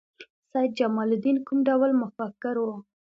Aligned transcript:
سید 0.51 0.71
جمال 0.79 1.09
الدین 1.15 1.37
کوم 1.45 1.59
ډول 1.67 1.91
مفکر 2.01 2.55
و؟ 2.59 2.67